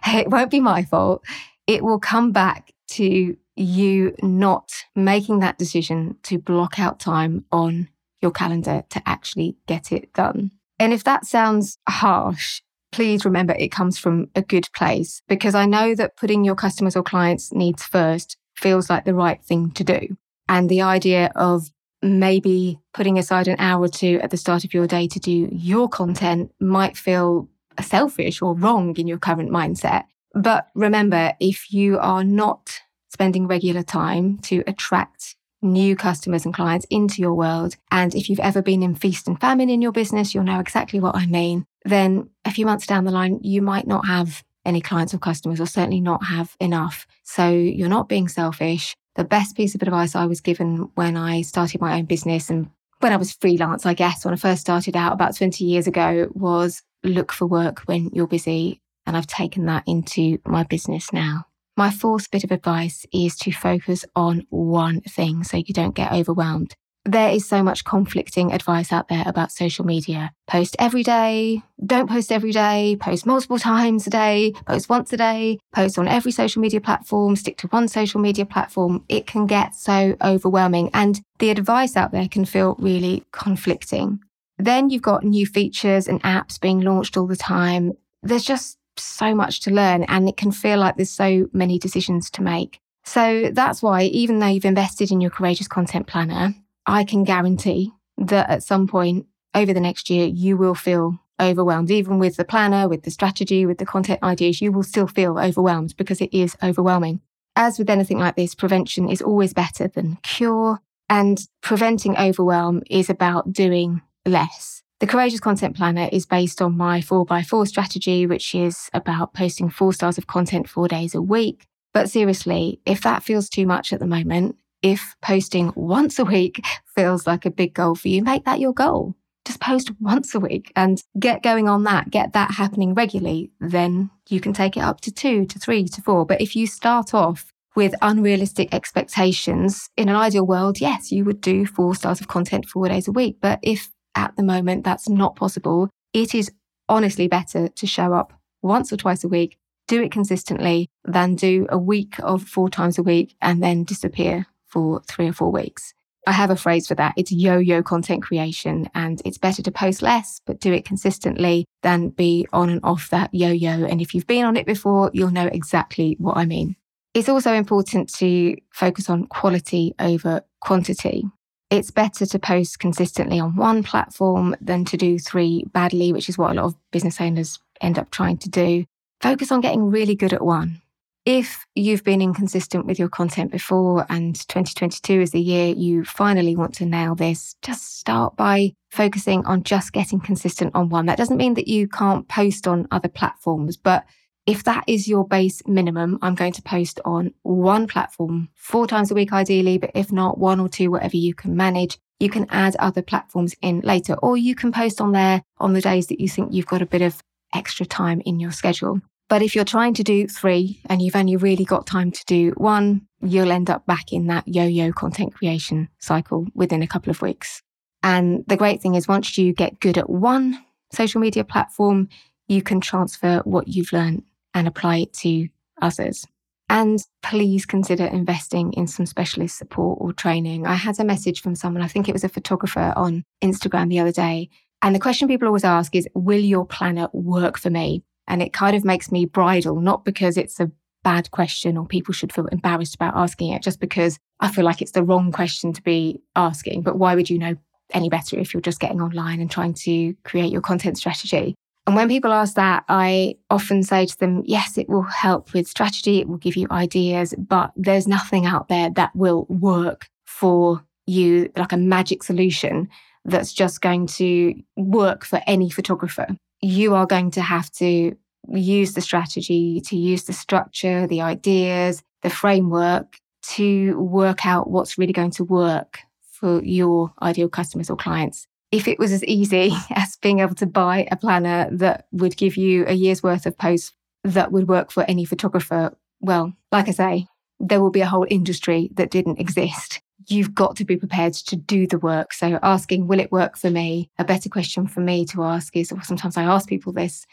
it 0.06 0.30
won't 0.30 0.50
be 0.50 0.60
my 0.60 0.84
fault. 0.84 1.24
It 1.66 1.82
will 1.82 1.98
come 1.98 2.32
back 2.32 2.72
to 2.88 3.36
you 3.56 4.14
not 4.22 4.70
making 4.94 5.38
that 5.40 5.58
decision 5.58 6.16
to 6.24 6.38
block 6.38 6.78
out 6.78 6.98
time 6.98 7.44
on 7.52 7.88
your 8.20 8.32
calendar 8.32 8.84
to 8.90 9.02
actually 9.06 9.56
get 9.66 9.92
it 9.92 10.12
done. 10.12 10.50
And 10.78 10.92
if 10.92 11.04
that 11.04 11.24
sounds 11.24 11.78
harsh, 11.88 12.62
please 12.94 13.24
remember 13.24 13.52
it 13.58 13.72
comes 13.72 13.98
from 13.98 14.28
a 14.36 14.42
good 14.42 14.68
place 14.72 15.20
because 15.26 15.56
I 15.56 15.66
know 15.66 15.96
that 15.96 16.16
putting 16.16 16.44
your 16.44 16.54
customers 16.54 16.94
or 16.94 17.02
clients' 17.02 17.52
needs 17.52 17.82
first 17.82 18.36
feels 18.54 18.88
like 18.88 19.04
the 19.04 19.14
right 19.14 19.42
thing 19.42 19.72
to 19.72 19.82
do. 19.82 20.16
And 20.48 20.70
the 20.70 20.82
idea 20.82 21.32
of 21.34 21.70
maybe 22.02 22.78
putting 22.92 23.18
aside 23.18 23.48
an 23.48 23.56
hour 23.58 23.82
or 23.82 23.88
two 23.88 24.20
at 24.22 24.30
the 24.30 24.36
start 24.36 24.62
of 24.62 24.72
your 24.72 24.86
day 24.86 25.08
to 25.08 25.18
do 25.18 25.48
your 25.50 25.88
content 25.88 26.52
might 26.60 26.96
feel 26.96 27.48
selfish 27.80 28.40
or 28.40 28.54
wrong 28.54 28.94
in 28.96 29.08
your 29.08 29.18
current 29.18 29.50
mindset. 29.50 30.04
But 30.32 30.68
remember, 30.76 31.32
if 31.40 31.72
you 31.72 31.98
are 31.98 32.22
not 32.22 32.80
spending 33.08 33.48
regular 33.48 33.82
time 33.82 34.38
to 34.38 34.62
attract 34.68 35.34
new 35.62 35.96
customers 35.96 36.44
and 36.44 36.54
clients 36.54 36.86
into 36.90 37.20
your 37.20 37.34
world. 37.34 37.74
And 37.90 38.14
if 38.14 38.28
you've 38.28 38.40
ever 38.40 38.62
been 38.62 38.82
in 38.82 38.94
feast 38.94 39.26
and 39.26 39.40
famine 39.40 39.70
in 39.70 39.80
your 39.82 39.92
business, 39.92 40.34
you'll 40.34 40.44
know 40.44 40.60
exactly 40.60 41.00
what 41.00 41.16
I 41.16 41.26
mean. 41.26 41.66
Then 41.84 42.30
a 42.44 42.50
few 42.50 42.66
months 42.66 42.86
down 42.86 43.04
the 43.04 43.10
line, 43.10 43.40
you 43.42 43.62
might 43.62 43.86
not 43.86 44.06
have 44.06 44.42
any 44.64 44.80
clients 44.80 45.12
or 45.12 45.18
customers, 45.18 45.60
or 45.60 45.66
certainly 45.66 46.00
not 46.00 46.24
have 46.24 46.56
enough. 46.60 47.06
So 47.22 47.50
you're 47.50 47.88
not 47.88 48.08
being 48.08 48.28
selfish. 48.28 48.96
The 49.16 49.24
best 49.24 49.56
piece 49.56 49.74
of 49.74 49.82
advice 49.82 50.16
I 50.16 50.26
was 50.26 50.40
given 50.40 50.90
when 50.94 51.16
I 51.16 51.42
started 51.42 51.80
my 51.80 51.98
own 51.98 52.06
business 52.06 52.50
and 52.50 52.70
when 53.00 53.12
I 53.12 53.16
was 53.16 53.32
freelance, 53.32 53.84
I 53.84 53.92
guess, 53.94 54.24
when 54.24 54.32
I 54.32 54.38
first 54.38 54.62
started 54.62 54.96
out 54.96 55.12
about 55.12 55.36
20 55.36 55.62
years 55.64 55.86
ago, 55.86 56.28
was 56.32 56.82
look 57.02 57.32
for 57.32 57.46
work 57.46 57.80
when 57.80 58.10
you're 58.14 58.26
busy. 58.26 58.80
And 59.06 59.16
I've 59.16 59.26
taken 59.26 59.66
that 59.66 59.84
into 59.86 60.38
my 60.46 60.62
business 60.62 61.12
now. 61.12 61.46
My 61.76 61.90
fourth 61.90 62.30
bit 62.30 62.44
of 62.44 62.50
advice 62.50 63.04
is 63.12 63.36
to 63.38 63.52
focus 63.52 64.06
on 64.16 64.46
one 64.48 65.02
thing 65.02 65.44
so 65.44 65.58
you 65.58 65.74
don't 65.74 65.94
get 65.94 66.12
overwhelmed. 66.12 66.76
There 67.06 67.28
is 67.28 67.46
so 67.46 67.62
much 67.62 67.84
conflicting 67.84 68.52
advice 68.52 68.90
out 68.90 69.08
there 69.08 69.24
about 69.26 69.52
social 69.52 69.84
media. 69.84 70.32
Post 70.46 70.74
every 70.78 71.02
day, 71.02 71.62
don't 71.84 72.08
post 72.08 72.32
every 72.32 72.50
day, 72.50 72.96
post 72.98 73.26
multiple 73.26 73.58
times 73.58 74.06
a 74.06 74.10
day, 74.10 74.54
post 74.66 74.88
once 74.88 75.12
a 75.12 75.18
day, 75.18 75.58
post 75.74 75.98
on 75.98 76.08
every 76.08 76.32
social 76.32 76.62
media 76.62 76.80
platform, 76.80 77.36
stick 77.36 77.58
to 77.58 77.66
one 77.68 77.88
social 77.88 78.22
media 78.22 78.46
platform. 78.46 79.04
It 79.10 79.26
can 79.26 79.46
get 79.46 79.74
so 79.74 80.16
overwhelming 80.22 80.90
and 80.94 81.20
the 81.40 81.50
advice 81.50 81.94
out 81.94 82.10
there 82.10 82.26
can 82.26 82.46
feel 82.46 82.74
really 82.78 83.24
conflicting. 83.32 84.20
Then 84.56 84.88
you've 84.88 85.02
got 85.02 85.24
new 85.24 85.44
features 85.46 86.08
and 86.08 86.22
apps 86.22 86.58
being 86.58 86.80
launched 86.80 87.18
all 87.18 87.26
the 87.26 87.36
time. 87.36 87.92
There's 88.22 88.44
just 88.44 88.78
so 88.96 89.34
much 89.34 89.60
to 89.60 89.70
learn 89.70 90.04
and 90.04 90.26
it 90.26 90.38
can 90.38 90.52
feel 90.52 90.78
like 90.78 90.96
there's 90.96 91.10
so 91.10 91.48
many 91.52 91.78
decisions 91.78 92.30
to 92.30 92.42
make. 92.42 92.78
So 93.04 93.50
that's 93.52 93.82
why, 93.82 94.04
even 94.04 94.38
though 94.38 94.46
you've 94.46 94.64
invested 94.64 95.10
in 95.10 95.20
your 95.20 95.30
Courageous 95.30 95.68
Content 95.68 96.06
Planner, 96.06 96.54
I 96.86 97.04
can 97.04 97.24
guarantee 97.24 97.92
that 98.18 98.48
at 98.50 98.62
some 98.62 98.86
point 98.86 99.26
over 99.54 99.72
the 99.72 99.80
next 99.80 100.10
year, 100.10 100.26
you 100.26 100.56
will 100.56 100.74
feel 100.74 101.18
overwhelmed. 101.40 101.90
Even 101.90 102.18
with 102.18 102.36
the 102.36 102.44
planner, 102.44 102.88
with 102.88 103.02
the 103.02 103.10
strategy, 103.10 103.66
with 103.66 103.78
the 103.78 103.86
content 103.86 104.22
ideas, 104.22 104.60
you 104.60 104.72
will 104.72 104.82
still 104.82 105.06
feel 105.06 105.38
overwhelmed 105.38 105.96
because 105.96 106.20
it 106.20 106.32
is 106.32 106.56
overwhelming. 106.62 107.20
As 107.56 107.78
with 107.78 107.90
anything 107.90 108.18
like 108.18 108.36
this, 108.36 108.54
prevention 108.54 109.08
is 109.08 109.22
always 109.22 109.52
better 109.52 109.88
than 109.88 110.18
cure. 110.22 110.80
And 111.08 111.46
preventing 111.60 112.16
overwhelm 112.16 112.82
is 112.90 113.10
about 113.10 113.52
doing 113.52 114.02
less. 114.26 114.82
The 115.00 115.06
Courageous 115.06 115.40
Content 115.40 115.76
Planner 115.76 116.08
is 116.10 116.24
based 116.24 116.62
on 116.62 116.76
my 116.76 117.00
4x4 117.00 117.68
strategy, 117.68 118.26
which 118.26 118.54
is 118.54 118.88
about 118.94 119.34
posting 119.34 119.68
four 119.68 119.92
stars 119.92 120.18
of 120.18 120.26
content 120.26 120.68
four 120.68 120.88
days 120.88 121.14
a 121.14 121.22
week. 121.22 121.66
But 121.92 122.10
seriously, 122.10 122.80
if 122.86 123.02
that 123.02 123.22
feels 123.22 123.48
too 123.48 123.66
much 123.66 123.92
at 123.92 124.00
the 124.00 124.06
moment, 124.06 124.56
if 124.84 125.16
posting 125.22 125.72
once 125.74 126.18
a 126.18 126.24
week 126.26 126.62
feels 126.94 127.26
like 127.26 127.46
a 127.46 127.50
big 127.50 127.72
goal 127.72 127.94
for 127.94 128.08
you, 128.08 128.22
make 128.22 128.44
that 128.44 128.60
your 128.60 128.74
goal. 128.74 129.14
Just 129.46 129.58
post 129.58 129.90
once 129.98 130.34
a 130.34 130.40
week 130.40 130.72
and 130.76 131.02
get 131.18 131.42
going 131.42 131.68
on 131.68 131.84
that, 131.84 132.10
get 132.10 132.34
that 132.34 132.52
happening 132.52 132.92
regularly. 132.92 133.50
Then 133.60 134.10
you 134.28 134.40
can 134.40 134.52
take 134.52 134.76
it 134.76 134.82
up 134.82 135.00
to 135.00 135.10
two, 135.10 135.46
to 135.46 135.58
three, 135.58 135.88
to 135.88 136.02
four. 136.02 136.26
But 136.26 136.42
if 136.42 136.54
you 136.54 136.66
start 136.66 137.14
off 137.14 137.50
with 137.74 137.94
unrealistic 138.02 138.74
expectations, 138.74 139.88
in 139.96 140.10
an 140.10 140.16
ideal 140.16 140.46
world, 140.46 140.80
yes, 140.80 141.10
you 141.10 141.24
would 141.24 141.40
do 141.40 141.64
four 141.64 141.94
stars 141.94 142.20
of 142.20 142.28
content 142.28 142.68
four 142.68 142.86
days 142.88 143.08
a 143.08 143.12
week. 143.12 143.38
But 143.40 143.60
if 143.62 143.90
at 144.14 144.36
the 144.36 144.44
moment 144.44 144.84
that's 144.84 145.08
not 145.08 145.34
possible, 145.34 145.88
it 146.12 146.34
is 146.34 146.52
honestly 146.90 147.26
better 147.26 147.68
to 147.68 147.86
show 147.86 148.12
up 148.12 148.34
once 148.62 148.92
or 148.92 148.98
twice 148.98 149.24
a 149.24 149.28
week, 149.28 149.56
do 149.88 150.02
it 150.02 150.12
consistently, 150.12 150.88
than 151.04 151.36
do 151.36 151.66
a 151.70 151.78
week 151.78 152.16
of 152.20 152.42
four 152.42 152.68
times 152.68 152.98
a 152.98 153.02
week 153.02 153.34
and 153.40 153.62
then 153.62 153.84
disappear 153.84 154.46
for 154.74 155.00
three 155.06 155.28
or 155.28 155.32
four 155.32 155.52
weeks. 155.52 155.94
I 156.26 156.32
have 156.32 156.50
a 156.50 156.56
phrase 156.56 156.88
for 156.88 156.94
that. 156.96 157.14
It's 157.16 157.30
yo 157.30 157.58
yo 157.58 157.82
content 157.82 158.22
creation, 158.22 158.88
and 158.94 159.22
it's 159.24 159.38
better 159.38 159.62
to 159.62 159.70
post 159.70 160.02
less, 160.02 160.40
but 160.46 160.60
do 160.60 160.72
it 160.72 160.84
consistently 160.84 161.66
than 161.82 162.08
be 162.08 162.46
on 162.52 162.70
and 162.70 162.80
off 162.82 163.08
that 163.10 163.32
yo 163.32 163.50
yo. 163.50 163.84
And 163.84 164.00
if 164.00 164.14
you've 164.14 164.26
been 164.26 164.44
on 164.44 164.56
it 164.56 164.66
before, 164.66 165.10
you'll 165.14 165.30
know 165.30 165.46
exactly 165.46 166.16
what 166.18 166.36
I 166.36 166.44
mean. 166.44 166.76
It's 167.12 167.28
also 167.28 167.52
important 167.52 168.12
to 168.14 168.56
focus 168.72 169.08
on 169.08 169.26
quality 169.26 169.94
over 170.00 170.42
quantity. 170.60 171.24
It's 171.70 171.90
better 171.90 172.26
to 172.26 172.38
post 172.38 172.80
consistently 172.80 173.38
on 173.38 173.56
one 173.56 173.82
platform 173.82 174.56
than 174.60 174.84
to 174.86 174.96
do 174.96 175.18
three 175.18 175.64
badly, 175.72 176.12
which 176.12 176.28
is 176.28 176.36
what 176.36 176.50
a 176.50 176.54
lot 176.54 176.64
of 176.66 176.90
business 176.90 177.20
owners 177.20 177.60
end 177.80 177.98
up 177.98 178.10
trying 178.10 178.38
to 178.38 178.48
do. 178.48 178.84
Focus 179.20 179.52
on 179.52 179.60
getting 179.60 179.90
really 179.90 180.14
good 180.14 180.32
at 180.32 180.44
one. 180.44 180.80
If 181.26 181.64
you've 181.74 182.04
been 182.04 182.20
inconsistent 182.20 182.84
with 182.84 182.98
your 182.98 183.08
content 183.08 183.50
before 183.50 184.04
and 184.10 184.34
2022 184.34 185.22
is 185.22 185.30
the 185.30 185.40
year 185.40 185.74
you 185.74 186.04
finally 186.04 186.54
want 186.54 186.74
to 186.74 186.84
nail 186.84 187.14
this, 187.14 187.56
just 187.62 187.98
start 187.98 188.36
by 188.36 188.74
focusing 188.90 189.42
on 189.46 189.62
just 189.62 189.94
getting 189.94 190.20
consistent 190.20 190.74
on 190.74 190.90
one. 190.90 191.06
That 191.06 191.16
doesn't 191.16 191.38
mean 191.38 191.54
that 191.54 191.66
you 191.66 191.88
can't 191.88 192.28
post 192.28 192.68
on 192.68 192.86
other 192.90 193.08
platforms, 193.08 193.78
but 193.78 194.04
if 194.44 194.64
that 194.64 194.84
is 194.86 195.08
your 195.08 195.26
base 195.26 195.66
minimum, 195.66 196.18
I'm 196.20 196.34
going 196.34 196.52
to 196.52 196.62
post 196.62 197.00
on 197.06 197.32
one 197.42 197.86
platform 197.86 198.50
four 198.54 198.86
times 198.86 199.10
a 199.10 199.14
week, 199.14 199.32
ideally, 199.32 199.78
but 199.78 199.92
if 199.94 200.12
not, 200.12 200.36
one 200.36 200.60
or 200.60 200.68
two, 200.68 200.90
whatever 200.90 201.16
you 201.16 201.32
can 201.32 201.56
manage. 201.56 201.96
You 202.20 202.28
can 202.28 202.46
add 202.50 202.76
other 202.76 203.00
platforms 203.00 203.54
in 203.62 203.80
later, 203.80 204.12
or 204.16 204.36
you 204.36 204.54
can 204.54 204.72
post 204.72 205.00
on 205.00 205.12
there 205.12 205.42
on 205.56 205.72
the 205.72 205.80
days 205.80 206.08
that 206.08 206.20
you 206.20 206.28
think 206.28 206.52
you've 206.52 206.66
got 206.66 206.82
a 206.82 206.86
bit 206.86 207.00
of 207.00 207.22
extra 207.54 207.86
time 207.86 208.20
in 208.26 208.40
your 208.40 208.52
schedule. 208.52 209.00
But 209.28 209.42
if 209.42 209.54
you're 209.54 209.64
trying 209.64 209.94
to 209.94 210.04
do 210.04 210.28
three 210.28 210.80
and 210.88 211.00
you've 211.00 211.16
only 211.16 211.36
really 211.36 211.64
got 211.64 211.86
time 211.86 212.10
to 212.10 212.24
do 212.26 212.50
one, 212.56 213.06
you'll 213.22 213.52
end 213.52 213.70
up 213.70 213.86
back 213.86 214.12
in 214.12 214.26
that 214.26 214.46
yo 214.46 214.64
yo 214.64 214.92
content 214.92 215.34
creation 215.34 215.88
cycle 215.98 216.46
within 216.54 216.82
a 216.82 216.86
couple 216.86 217.10
of 217.10 217.22
weeks. 217.22 217.62
And 218.02 218.44
the 218.46 218.56
great 218.56 218.82
thing 218.82 218.94
is, 218.94 219.08
once 219.08 219.38
you 219.38 219.54
get 219.54 219.80
good 219.80 219.96
at 219.96 220.10
one 220.10 220.62
social 220.92 221.20
media 221.20 221.42
platform, 221.42 222.08
you 222.48 222.62
can 222.62 222.80
transfer 222.80 223.40
what 223.44 223.68
you've 223.68 223.92
learned 223.92 224.22
and 224.52 224.68
apply 224.68 224.98
it 224.98 225.12
to 225.14 225.48
others. 225.80 226.26
And 226.68 226.98
please 227.22 227.66
consider 227.66 228.04
investing 228.04 228.72
in 228.74 228.86
some 228.86 229.06
specialist 229.06 229.58
support 229.58 229.98
or 230.00 230.12
training. 230.12 230.66
I 230.66 230.74
had 230.74 230.98
a 231.00 231.04
message 231.04 231.40
from 231.40 231.54
someone, 231.54 231.82
I 231.82 231.88
think 231.88 232.08
it 232.08 232.12
was 232.12 232.24
a 232.24 232.28
photographer 232.28 232.92
on 232.96 233.24
Instagram 233.42 233.88
the 233.88 234.00
other 234.00 234.12
day. 234.12 234.50
And 234.82 234.94
the 234.94 235.00
question 235.00 235.28
people 235.28 235.46
always 235.46 235.64
ask 235.64 235.94
is, 235.94 236.08
will 236.14 236.40
your 236.40 236.66
planner 236.66 237.08
work 237.12 237.58
for 237.58 237.70
me? 237.70 238.02
And 238.26 238.42
it 238.42 238.52
kind 238.52 238.76
of 238.76 238.84
makes 238.84 239.12
me 239.12 239.26
bridle, 239.26 239.80
not 239.80 240.04
because 240.04 240.36
it's 240.36 240.60
a 240.60 240.70
bad 241.02 241.30
question 241.30 241.76
or 241.76 241.86
people 241.86 242.14
should 242.14 242.32
feel 242.32 242.46
embarrassed 242.46 242.94
about 242.94 243.16
asking 243.16 243.52
it, 243.52 243.62
just 243.62 243.80
because 243.80 244.18
I 244.40 244.50
feel 244.50 244.64
like 244.64 244.80
it's 244.80 244.92
the 244.92 245.02
wrong 245.02 245.30
question 245.30 245.72
to 245.72 245.82
be 245.82 246.22
asking, 246.34 246.82
but 246.82 246.98
why 246.98 247.14
would 247.14 247.30
you 247.30 247.38
know 247.38 247.56
any 247.92 248.08
better 248.08 248.38
if 248.38 248.54
you're 248.54 248.60
just 248.60 248.80
getting 248.80 249.00
online 249.00 249.40
and 249.40 249.50
trying 249.50 249.74
to 249.74 250.14
create 250.24 250.50
your 250.50 250.62
content 250.62 250.98
strategy? 250.98 251.54
And 251.86 251.94
when 251.94 252.08
people 252.08 252.32
ask 252.32 252.54
that, 252.54 252.84
I 252.88 253.36
often 253.50 253.82
say 253.82 254.06
to 254.06 254.18
them, 254.18 254.42
yes, 254.46 254.78
it 254.78 254.88
will 254.88 255.02
help 255.02 255.52
with 255.52 255.68
strategy, 255.68 256.18
it 256.18 256.28
will 256.28 256.38
give 256.38 256.56
you 256.56 256.66
ideas, 256.70 257.34
but 257.36 257.72
there's 257.76 258.08
nothing 258.08 258.46
out 258.46 258.68
there 258.68 258.88
that 258.90 259.14
will 259.14 259.44
work 259.50 260.08
for 260.24 260.82
you, 261.06 261.52
like 261.56 261.72
a 261.72 261.76
magic 261.76 262.22
solution 262.22 262.88
that's 263.26 263.52
just 263.52 263.82
going 263.82 264.06
to 264.06 264.54
work 264.76 265.24
for 265.24 265.42
any 265.46 265.68
photographer. 265.68 266.26
You 266.64 266.94
are 266.94 267.04
going 267.04 267.30
to 267.32 267.42
have 267.42 267.70
to 267.72 268.16
use 268.48 268.94
the 268.94 269.02
strategy, 269.02 269.82
to 269.82 269.96
use 269.96 270.24
the 270.24 270.32
structure, 270.32 271.06
the 271.06 271.20
ideas, 271.20 272.02
the 272.22 272.30
framework 272.30 273.18
to 273.42 274.00
work 274.00 274.46
out 274.46 274.70
what's 274.70 274.96
really 274.96 275.12
going 275.12 275.32
to 275.32 275.44
work 275.44 275.98
for 276.22 276.64
your 276.64 277.12
ideal 277.20 277.50
customers 277.50 277.90
or 277.90 277.98
clients. 277.98 278.46
If 278.72 278.88
it 278.88 278.98
was 278.98 279.12
as 279.12 279.22
easy 279.24 279.72
as 279.90 280.16
being 280.22 280.38
able 280.38 280.54
to 280.54 280.66
buy 280.66 281.06
a 281.10 281.16
planner 281.16 281.68
that 281.70 282.06
would 282.12 282.34
give 282.38 282.56
you 282.56 282.86
a 282.86 282.94
year's 282.94 283.22
worth 283.22 283.44
of 283.44 283.58
posts 283.58 283.92
that 284.24 284.50
would 284.50 284.66
work 284.66 284.90
for 284.90 285.04
any 285.04 285.26
photographer, 285.26 285.94
well, 286.20 286.54
like 286.72 286.88
I 286.88 286.92
say, 286.92 287.26
there 287.60 287.82
will 287.82 287.90
be 287.90 288.00
a 288.00 288.06
whole 288.06 288.26
industry 288.30 288.88
that 288.94 289.10
didn't 289.10 289.38
exist. 289.38 290.00
You've 290.28 290.54
got 290.54 290.76
to 290.76 290.84
be 290.84 290.96
prepared 290.96 291.34
to 291.34 291.56
do 291.56 291.86
the 291.86 291.98
work. 291.98 292.32
So, 292.32 292.58
asking, 292.62 293.06
will 293.06 293.20
it 293.20 293.32
work 293.32 293.56
for 293.56 293.70
me? 293.70 294.10
A 294.18 294.24
better 294.24 294.48
question 294.48 294.86
for 294.86 295.00
me 295.00 295.24
to 295.26 295.42
ask 295.42 295.76
is, 295.76 295.92
or 295.92 296.02
sometimes 296.02 296.36
I 296.36 296.44
ask 296.44 296.68
people 296.68 296.92
this, 296.92 297.26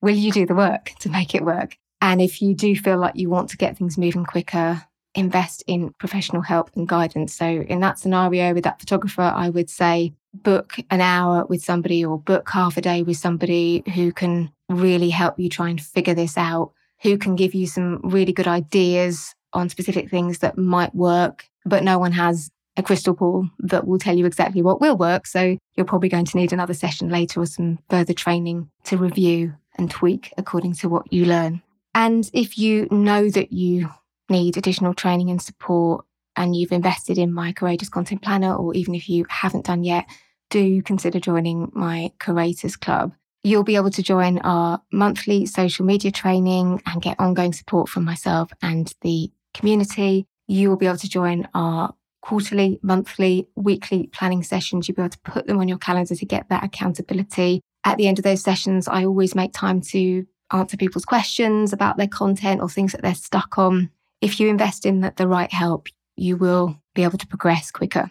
will 0.00 0.16
you 0.16 0.32
do 0.32 0.46
the 0.46 0.54
work 0.54 0.92
to 1.00 1.08
make 1.08 1.34
it 1.34 1.44
work? 1.44 1.76
And 2.00 2.20
if 2.20 2.42
you 2.42 2.54
do 2.54 2.74
feel 2.74 2.98
like 2.98 3.16
you 3.16 3.30
want 3.30 3.50
to 3.50 3.56
get 3.56 3.76
things 3.76 3.96
moving 3.96 4.24
quicker, 4.24 4.82
invest 5.14 5.62
in 5.66 5.92
professional 5.98 6.42
help 6.42 6.70
and 6.74 6.88
guidance. 6.88 7.34
So, 7.34 7.46
in 7.46 7.80
that 7.80 7.98
scenario 7.98 8.54
with 8.54 8.64
that 8.64 8.80
photographer, 8.80 9.22
I 9.22 9.50
would 9.50 9.70
say 9.70 10.14
book 10.34 10.76
an 10.90 11.00
hour 11.00 11.44
with 11.46 11.62
somebody 11.62 12.04
or 12.04 12.18
book 12.18 12.48
half 12.50 12.76
a 12.76 12.80
day 12.80 13.02
with 13.02 13.18
somebody 13.18 13.82
who 13.94 14.12
can 14.12 14.50
really 14.68 15.10
help 15.10 15.38
you 15.38 15.48
try 15.48 15.68
and 15.68 15.80
figure 15.80 16.14
this 16.14 16.36
out, 16.36 16.72
who 17.02 17.18
can 17.18 17.36
give 17.36 17.54
you 17.54 17.66
some 17.66 18.00
really 18.02 18.32
good 18.32 18.48
ideas 18.48 19.34
on 19.52 19.68
specific 19.68 20.10
things 20.10 20.38
that 20.38 20.56
might 20.56 20.94
work, 20.94 21.46
but 21.64 21.84
no 21.84 21.98
one 21.98 22.12
has 22.12 22.50
a 22.76 22.82
crystal 22.82 23.14
ball 23.14 23.48
that 23.58 23.86
will 23.86 23.98
tell 23.98 24.16
you 24.16 24.24
exactly 24.24 24.62
what 24.62 24.80
will 24.80 24.96
work. 24.96 25.26
So, 25.26 25.56
you're 25.74 25.86
probably 25.86 26.08
going 26.08 26.24
to 26.26 26.36
need 26.36 26.52
another 26.52 26.74
session 26.74 27.08
later 27.08 27.40
or 27.40 27.46
some 27.46 27.78
further 27.90 28.14
training 28.14 28.70
to 28.84 28.96
review 28.96 29.54
and 29.76 29.90
tweak 29.90 30.32
according 30.36 30.74
to 30.74 30.88
what 30.88 31.12
you 31.12 31.26
learn. 31.26 31.62
And 31.94 32.28
if 32.32 32.58
you 32.58 32.88
know 32.90 33.28
that 33.30 33.52
you 33.52 33.90
need 34.28 34.56
additional 34.56 34.94
training 34.94 35.30
and 35.30 35.40
support 35.40 36.04
and 36.36 36.56
you've 36.56 36.72
invested 36.72 37.18
in 37.18 37.32
my 37.32 37.52
Courageous 37.52 37.90
Content 37.90 38.22
Planner, 38.22 38.54
or 38.54 38.74
even 38.74 38.94
if 38.94 39.08
you 39.08 39.26
haven't 39.28 39.66
done 39.66 39.84
yet, 39.84 40.06
do 40.48 40.82
consider 40.82 41.20
joining 41.20 41.70
my 41.74 42.12
Curators 42.18 42.76
Club. 42.76 43.12
You'll 43.44 43.64
be 43.64 43.76
able 43.76 43.90
to 43.90 44.02
join 44.02 44.38
our 44.38 44.80
monthly 44.92 45.46
social 45.46 45.84
media 45.84 46.10
training 46.10 46.80
and 46.86 47.02
get 47.02 47.18
ongoing 47.18 47.52
support 47.52 47.88
from 47.88 48.04
myself 48.04 48.50
and 48.62 48.92
the 49.02 49.30
community. 49.52 50.26
You 50.52 50.68
will 50.68 50.76
be 50.76 50.86
able 50.86 50.98
to 50.98 51.08
join 51.08 51.48
our 51.54 51.94
quarterly, 52.20 52.78
monthly, 52.82 53.48
weekly 53.56 54.08
planning 54.08 54.42
sessions. 54.42 54.86
You'll 54.86 54.96
be 54.96 55.02
able 55.02 55.10
to 55.10 55.18
put 55.20 55.46
them 55.46 55.58
on 55.58 55.68
your 55.68 55.78
calendar 55.78 56.14
to 56.14 56.26
get 56.26 56.48
that 56.50 56.62
accountability. 56.62 57.60
At 57.84 57.96
the 57.96 58.06
end 58.06 58.18
of 58.18 58.22
those 58.22 58.42
sessions, 58.42 58.86
I 58.86 59.04
always 59.04 59.34
make 59.34 59.52
time 59.52 59.80
to 59.92 60.26
answer 60.52 60.76
people's 60.76 61.04
questions 61.04 61.72
about 61.72 61.96
their 61.96 62.06
content 62.06 62.60
or 62.60 62.68
things 62.68 62.92
that 62.92 63.02
they're 63.02 63.14
stuck 63.14 63.56
on 63.56 63.90
if 64.22 64.38
you 64.38 64.48
invest 64.48 64.86
in 64.86 65.00
the, 65.00 65.28
right 65.28 65.52
help, 65.52 65.88
you 66.16 66.36
will 66.36 66.78
be 66.94 67.02
able 67.02 67.18
to 67.18 67.26
progress 67.26 67.70
quicker. 67.70 68.10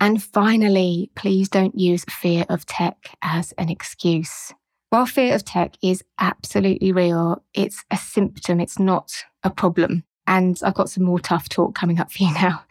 And 0.00 0.20
finally, 0.20 1.10
please 1.14 1.48
don't 1.48 1.78
use 1.78 2.04
fear 2.10 2.44
of 2.48 2.66
tech 2.66 3.16
as 3.22 3.52
an 3.52 3.68
excuse. 3.68 4.52
While 4.90 5.06
fear 5.06 5.34
of 5.34 5.44
tech 5.44 5.76
is 5.80 6.02
absolutely 6.18 6.90
real, 6.90 7.44
it's 7.54 7.84
a 7.90 7.96
symptom, 7.96 8.58
it's 8.60 8.80
not 8.80 9.12
a 9.44 9.50
problem. 9.50 10.02
And 10.26 10.58
I've 10.64 10.74
got 10.74 10.90
some 10.90 11.04
more 11.04 11.18
tough 11.18 11.48
talk 11.48 11.74
coming 11.74 11.98
up 11.98 12.12
for 12.12 12.22
you 12.22 12.32
now. 12.34 12.64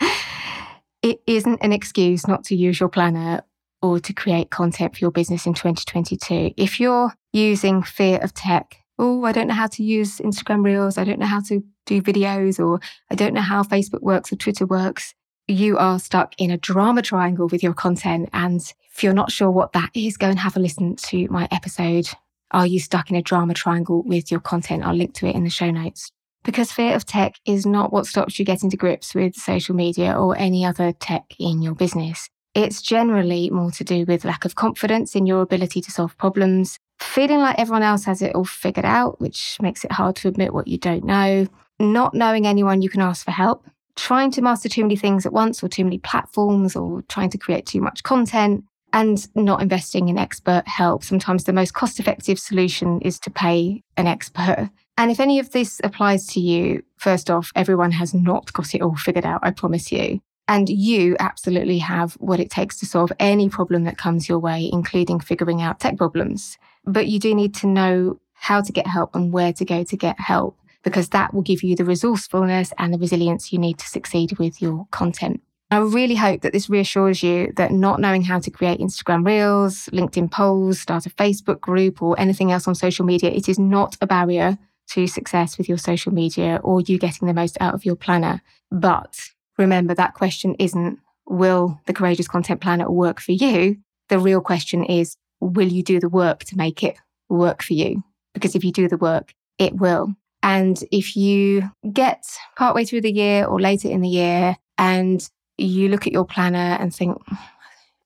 it 1.02 1.22
isn't 1.28 1.60
an 1.62 1.74
excuse 1.74 2.28
not 2.28 2.44
to 2.46 2.56
use 2.56 2.80
your 2.80 2.90
planner 2.90 3.42
or 3.82 4.00
to 4.00 4.14
create 4.14 4.52
content 4.52 4.96
for 4.96 5.00
your 5.00 5.12
business 5.12 5.46
in 5.46 5.54
2022. 5.54 6.54
If 6.56 6.80
you're 6.80 7.14
using 7.34 7.82
fear 7.84 8.20
of 8.22 8.34
tech 8.34 8.78
oh, 9.02 9.26
I 9.26 9.32
don't 9.32 9.48
know 9.48 9.56
how 9.56 9.68
to 9.68 9.84
use 9.84 10.20
Instagram 10.20 10.64
Reels. 10.64 10.98
I 10.98 11.04
don't 11.04 11.20
know 11.20 11.26
how 11.26 11.42
to 11.42 11.64
do 11.88 12.02
videos, 12.02 12.60
or 12.60 12.80
I 13.10 13.16
don't 13.16 13.34
know 13.34 13.42
how 13.42 13.64
Facebook 13.64 14.02
works 14.02 14.32
or 14.32 14.36
Twitter 14.36 14.66
works. 14.66 15.16
You 15.48 15.78
are 15.80 16.00
stuck 16.00 16.40
in 16.40 16.52
a 16.52 16.58
drama 16.58 17.02
triangle 17.02 17.48
with 17.48 17.64
your 17.64 17.74
content. 17.74 18.30
And 18.32 18.62
if 18.94 19.04
you're 19.04 19.14
not 19.14 19.32
sure 19.32 19.50
what 19.50 19.74
that 19.74 19.90
is, 19.96 20.18
go 20.18 20.30
and 20.30 20.40
have 20.40 20.56
a 20.56 20.60
listen 20.60 20.96
to 20.96 21.28
my 21.30 21.48
episode. 21.52 22.08
Are 22.52 22.68
you 22.68 22.80
stuck 22.80 23.10
in 23.10 23.16
a 23.16 23.24
drama 23.24 23.56
triangle 23.56 24.04
with 24.04 24.30
your 24.30 24.40
content? 24.40 24.84
I'll 24.86 24.96
link 24.96 25.16
to 25.16 25.26
it 25.26 25.36
in 25.36 25.44
the 25.44 25.50
show 25.50 25.72
notes. 25.72 26.12
Because 26.44 26.72
fear 26.72 26.96
of 26.96 27.06
tech 27.06 27.36
is 27.46 27.66
not 27.66 27.94
what 27.94 28.08
stops 28.08 28.40
you 28.40 28.46
getting 28.46 28.70
to 28.72 28.78
grips 28.78 29.14
with 29.14 29.36
social 29.36 29.76
media 29.76 30.14
or 30.14 30.36
any 30.38 30.66
other 30.66 30.92
tech 30.92 31.24
in 31.38 31.62
your 31.62 31.76
business. 31.76 32.30
It's 32.54 32.82
generally 32.82 33.50
more 33.50 33.72
to 33.72 33.84
do 33.84 34.06
with 34.06 34.26
lack 34.26 34.44
of 34.44 34.56
confidence 34.56 35.16
in 35.16 35.26
your 35.26 35.42
ability 35.42 35.82
to 35.82 35.92
solve 35.92 36.18
problems, 36.18 36.78
feeling 37.00 37.40
like 37.40 37.60
everyone 37.60 37.84
else 37.84 38.06
has 38.06 38.22
it 38.22 38.36
all 38.36 38.44
figured 38.44 38.86
out, 38.86 39.22
which 39.22 39.58
makes 39.62 39.86
it 39.86 39.92
hard 39.92 40.16
to 40.18 40.28
admit 40.28 40.54
what 40.54 40.68
you 40.68 40.78
don't 40.78 41.06
know, 41.06 41.48
not 41.80 42.14
knowing 42.14 42.46
anyone 42.46 42.82
you 42.82 42.90
can 42.90 43.02
ask 43.02 43.24
for 43.24 43.32
help, 43.32 43.66
trying 43.96 44.32
to 44.32 44.42
master 44.42 44.68
too 44.68 44.82
many 44.82 44.96
things 44.96 45.26
at 45.26 45.34
once 45.34 45.64
or 45.64 45.70
too 45.70 45.84
many 45.84 46.00
platforms 46.00 46.76
or 46.76 47.04
trying 47.04 47.30
to 47.30 47.38
create 47.38 47.66
too 47.66 47.82
much 47.82 48.04
content, 48.04 48.66
and 48.94 49.30
not 49.36 49.62
investing 49.62 50.10
in 50.10 50.18
expert 50.18 50.68
help. 50.68 51.04
Sometimes 51.04 51.46
the 51.46 51.54
most 51.54 51.74
cost 51.74 52.00
effective 52.00 52.38
solution 52.38 53.00
is 53.02 53.20
to 53.20 53.30
pay 53.30 53.84
an 53.96 54.08
expert. 54.08 54.70
And 54.98 55.10
if 55.10 55.20
any 55.20 55.40
of 55.40 55.52
this 55.52 55.82
applies 55.84 56.28
to 56.28 56.40
you, 56.40 56.84
first 56.98 57.30
off, 57.30 57.52
everyone 57.56 57.92
has 57.92 58.14
not 58.14 58.54
got 58.54 58.76
it 58.76 58.82
all 58.82 58.96
figured 58.96 59.26
out, 59.26 59.40
I 59.42 59.52
promise 59.52 59.92
you. 59.92 60.22
And 60.48 60.70
you 60.70 61.16
absolutely 61.20 61.78
have 61.80 62.14
what 62.16 62.40
it 62.40 62.50
takes 62.50 62.78
to 62.80 62.86
solve 62.86 63.12
any 63.20 63.48
problem 63.48 63.86
that 63.86 63.98
comes 63.98 64.28
your 64.28 64.40
way, 64.40 64.70
including 64.72 65.20
figuring 65.20 65.62
out 65.62 65.80
tech 65.80 65.98
problems. 65.98 66.58
But 66.86 67.08
you 67.08 67.20
do 67.20 67.34
need 67.34 67.56
to 67.56 67.68
know 67.68 68.20
how 68.34 68.62
to 68.62 68.72
get 68.72 68.88
help 68.88 69.16
and 69.16 69.32
where 69.32 69.54
to 69.54 69.64
go 69.64 69.84
to 69.84 69.98
get 69.98 70.20
help, 70.20 70.58
because 70.84 71.10
that 71.10 71.34
will 71.34 71.42
give 71.42 71.64
you 71.64 71.76
the 71.76 71.86
resourcefulness 71.86 72.74
and 72.78 72.94
the 72.94 72.98
resilience 72.98 73.54
you 73.54 73.60
need 73.60 73.78
to 73.78 73.88
succeed 73.88 74.38
with 74.40 74.62
your 74.62 74.88
content. 74.92 75.42
I 75.70 75.78
really 75.78 76.16
hope 76.16 76.42
that 76.42 76.52
this 76.52 76.70
reassures 76.70 77.24
you 77.24 77.54
that 77.56 77.72
not 77.72 78.02
knowing 78.02 78.24
how 78.24 78.40
to 78.40 78.52
create 78.52 78.82
Instagram 78.82 79.26
Reels, 79.26 79.86
LinkedIn 79.94 80.30
polls, 80.30 80.82
start 80.82 81.06
a 81.06 81.10
Facebook 81.12 81.62
group, 81.62 82.02
or 82.02 82.20
anything 82.20 82.52
else 82.52 82.68
on 82.68 82.76
social 82.76 83.06
media, 83.06 83.30
it 83.30 83.48
is 83.48 83.58
not 83.58 83.96
a 84.02 84.08
barrier 84.08 84.58
to 84.94 85.08
success 85.08 85.58
with 85.58 85.68
your 85.70 85.78
social 85.78 86.14
media 86.14 86.60
or 86.64 86.82
you 86.82 86.98
getting 86.98 87.28
the 87.28 87.34
most 87.34 87.58
out 87.60 87.74
of 87.74 87.86
your 87.86 87.96
planner. 87.96 88.42
But 88.72 89.20
remember, 89.58 89.94
that 89.96 90.14
question 90.14 90.56
isn't, 90.60 91.00
will 91.28 91.80
the 91.86 91.94
Courageous 91.94 92.28
Content 92.28 92.62
Planner 92.62 92.90
work 92.90 93.20
for 93.20 93.32
you? 93.32 93.78
The 94.10 94.20
real 94.20 94.42
question 94.42 94.84
is, 94.84 95.16
will 95.40 95.68
you 95.68 95.84
do 95.84 96.00
the 96.00 96.10
work 96.10 96.44
to 96.46 96.58
make 96.58 96.84
it 96.84 96.98
work 97.30 97.64
for 97.64 97.74
you? 97.74 98.04
Because 98.34 98.56
if 98.56 98.64
you 98.64 98.72
do 98.72 98.88
the 98.88 98.98
work, 98.98 99.34
it 99.58 99.76
will. 99.76 100.14
And 100.44 100.84
if 100.92 101.16
you 101.16 101.72
get 101.94 102.26
partway 102.58 102.84
through 102.86 103.02
the 103.02 103.12
year 103.12 103.46
or 103.46 103.60
later 103.60 103.90
in 103.90 104.02
the 104.02 104.10
year 104.10 104.58
and 104.78 105.28
you 105.58 105.90
look 105.90 106.08
at 106.08 106.14
your 106.14 106.26
planner 106.26 106.78
and 106.80 106.94
think, 106.94 107.18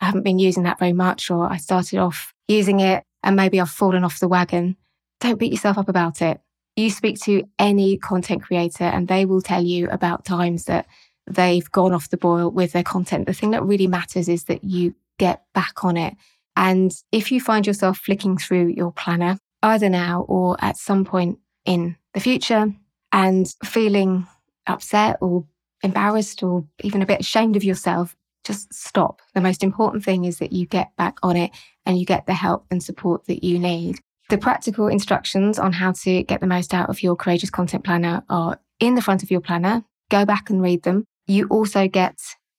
I 0.01 0.05
haven't 0.05 0.23
been 0.23 0.39
using 0.39 0.63
that 0.63 0.79
very 0.79 0.93
much, 0.93 1.31
or 1.31 1.49
I 1.49 1.57
started 1.57 1.99
off 1.99 2.33
using 2.47 2.81
it 2.81 3.03
and 3.23 3.35
maybe 3.35 3.59
I've 3.61 3.69
fallen 3.69 4.03
off 4.03 4.19
the 4.19 4.27
wagon, 4.27 4.75
don't 5.21 5.39
beat 5.39 5.53
yourself 5.53 5.77
up 5.77 5.89
about 5.89 6.21
it. 6.21 6.41
You 6.75 6.89
speak 6.89 7.19
to 7.21 7.43
any 7.57 7.97
content 7.97 8.43
creator 8.43 8.83
and 8.83 9.07
they 9.07 9.25
will 9.25 9.41
tell 9.41 9.63
you 9.63 9.89
about 9.89 10.25
times 10.25 10.65
that 10.65 10.87
they've 11.25 11.69
gone 11.71 11.93
off 11.93 12.09
the 12.09 12.17
boil 12.17 12.51
with 12.51 12.73
their 12.73 12.83
content. 12.83 13.25
The 13.25 13.33
thing 13.33 13.51
that 13.51 13.63
really 13.63 13.87
matters 13.87 14.27
is 14.27 14.43
that 14.45 14.63
you 14.63 14.93
get 15.17 15.43
back 15.53 15.85
on 15.85 15.95
it 15.95 16.15
and 16.55 16.91
if 17.11 17.31
you 17.31 17.41
find 17.41 17.67
yourself 17.67 17.97
flicking 17.97 18.37
through 18.37 18.67
your 18.67 18.91
planner, 18.91 19.37
either 19.61 19.89
now 19.89 20.25
or 20.27 20.55
at 20.63 20.77
some 20.77 21.03
point 21.05 21.39
in 21.65 21.97
the 22.13 22.19
future, 22.19 22.73
and 23.11 23.53
feeling 23.63 24.27
upset 24.67 25.17
or 25.21 25.45
embarrassed 25.83 26.43
or 26.43 26.65
even 26.83 27.01
a 27.01 27.05
bit 27.05 27.19
ashamed 27.19 27.55
of 27.55 27.63
yourself, 27.63 28.15
just 28.43 28.73
stop. 28.73 29.21
The 29.33 29.41
most 29.41 29.63
important 29.63 30.03
thing 30.03 30.25
is 30.25 30.39
that 30.39 30.51
you 30.51 30.65
get 30.65 30.95
back 30.97 31.17
on 31.23 31.35
it 31.35 31.51
and 31.85 31.97
you 31.97 32.05
get 32.05 32.25
the 32.25 32.33
help 32.33 32.65
and 32.69 32.81
support 32.81 33.25
that 33.25 33.43
you 33.43 33.59
need. 33.59 33.99
The 34.29 34.37
practical 34.39 34.87
instructions 34.87 35.59
on 35.59 35.71
how 35.71 35.91
to 35.91 36.23
get 36.23 36.41
the 36.41 36.47
most 36.47 36.73
out 36.73 36.89
of 36.89 37.03
your 37.03 37.15
Courageous 37.15 37.51
Content 37.51 37.83
Planner 37.83 38.23
are 38.27 38.59
in 38.79 38.95
the 38.95 39.01
front 39.01 39.21
of 39.21 39.29
your 39.29 39.41
planner. 39.41 39.83
Go 40.09 40.25
back 40.25 40.49
and 40.49 40.61
read 40.61 40.81
them. 40.81 41.05
You 41.27 41.47
also 41.47 41.87
get 41.87 42.17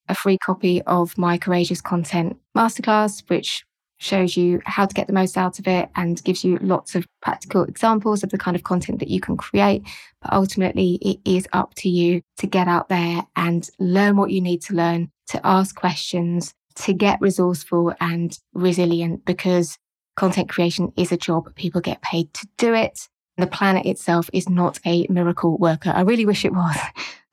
a 0.08 0.14
free 0.14 0.38
copy 0.38 0.80
of 0.82 1.18
my 1.18 1.38
Courageous 1.38 1.80
Content 1.80 2.36
Masterclass, 2.56 3.28
which 3.28 3.64
shows 3.98 4.36
you 4.36 4.60
how 4.64 4.86
to 4.86 4.94
get 4.94 5.06
the 5.06 5.12
most 5.12 5.36
out 5.36 5.58
of 5.58 5.66
it 5.66 5.88
and 5.96 6.22
gives 6.22 6.44
you 6.44 6.58
lots 6.58 6.94
of 6.94 7.06
practical 7.20 7.64
examples 7.64 8.22
of 8.22 8.30
the 8.30 8.38
kind 8.38 8.54
of 8.54 8.62
content 8.62 9.00
that 9.00 9.08
you 9.08 9.20
can 9.20 9.36
create. 9.36 9.82
But 10.22 10.32
ultimately, 10.32 10.98
it 11.02 11.18
is 11.24 11.48
up 11.52 11.74
to 11.76 11.88
you 11.88 12.20
to 12.38 12.46
get 12.46 12.68
out 12.68 12.88
there 12.88 13.26
and 13.34 13.68
learn 13.80 14.16
what 14.16 14.30
you 14.30 14.40
need 14.40 14.62
to 14.62 14.74
learn, 14.74 15.10
to 15.28 15.40
ask 15.44 15.74
questions, 15.74 16.54
to 16.76 16.92
get 16.92 17.20
resourceful 17.20 17.94
and 18.00 18.38
resilient 18.52 19.24
because 19.24 19.78
content 20.16 20.48
creation 20.48 20.92
is 20.96 21.12
a 21.12 21.16
job. 21.16 21.54
People 21.54 21.80
get 21.80 22.02
paid 22.02 22.32
to 22.34 22.48
do 22.56 22.74
it. 22.74 23.08
The 23.36 23.46
planet 23.46 23.86
itself 23.86 24.30
is 24.32 24.48
not 24.48 24.80
a 24.84 25.06
miracle 25.08 25.58
worker. 25.58 25.92
I 25.94 26.00
really 26.00 26.26
wish 26.26 26.44
it 26.44 26.52
was. 26.52 26.76